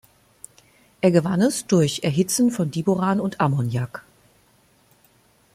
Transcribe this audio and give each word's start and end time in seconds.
Er 1.01 1.11
gewann 1.11 1.41
es 1.41 1.67
durch 1.67 2.03
Erhitzen 2.03 2.49
von 2.49 2.71
Diboran 2.71 3.19
und 3.19 3.39
Ammoniak. 3.39 4.03